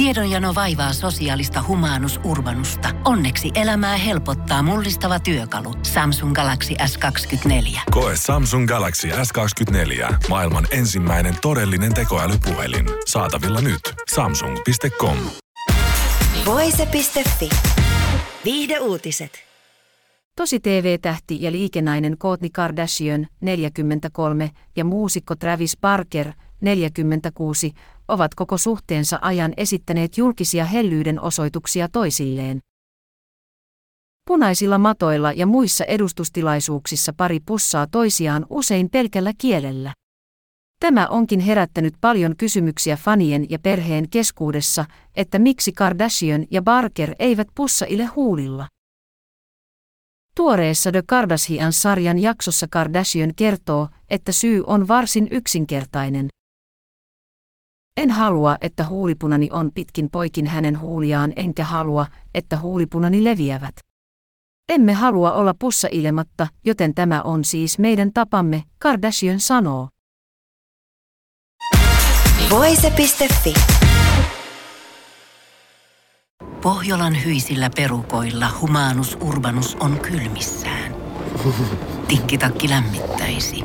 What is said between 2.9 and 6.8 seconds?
Onneksi elämää helpottaa mullistava työkalu. Samsung Galaxy